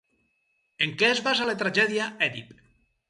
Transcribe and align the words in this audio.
En 0.85 0.95
què 1.01 1.09
es 1.15 1.21
basa 1.27 1.47
la 1.49 1.57
tragèdia 1.63 2.09
Èdip? 2.29 2.57